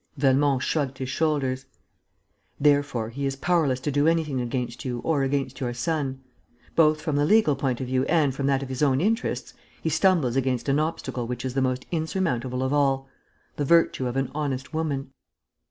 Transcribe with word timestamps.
Velmont 0.17 0.63
shrugged 0.63 0.97
his 0.97 1.09
shoulders: 1.11 1.67
"Therefore 2.59 3.09
he 3.09 3.27
is 3.27 3.35
powerless 3.35 3.79
to 3.81 3.91
do 3.91 4.07
anything 4.07 4.41
against 4.41 4.83
you 4.83 4.97
or 5.01 5.21
against 5.21 5.59
your 5.59 5.75
son. 5.75 6.23
Both 6.75 6.99
from 6.99 7.17
the 7.17 7.23
legal 7.25 7.55
point 7.55 7.79
of 7.81 7.85
view 7.85 8.03
and 8.05 8.33
from 8.33 8.47
that 8.47 8.63
of 8.63 8.69
his 8.69 8.81
own 8.81 8.99
interests, 8.99 9.53
he 9.79 9.89
stumbles 9.89 10.35
against 10.35 10.67
an 10.67 10.79
obstacle 10.79 11.27
which 11.27 11.45
is 11.45 11.53
the 11.53 11.61
most 11.61 11.85
insurmountable 11.91 12.63
of 12.63 12.73
all: 12.73 13.09
the 13.57 13.63
virtue 13.63 14.07
of 14.07 14.17
an 14.17 14.31
honest 14.33 14.73
woman. 14.73 15.11